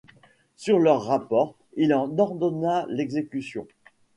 [0.55, 3.67] Sur leur rapport, il en ordonna l'exécution.